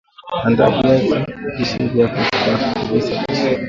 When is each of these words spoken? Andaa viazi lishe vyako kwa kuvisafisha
Andaa 0.45 0.69
viazi 0.75 1.15
lishe 1.57 1.87
vyako 1.87 2.21
kwa 2.43 2.83
kuvisafisha 2.87 3.59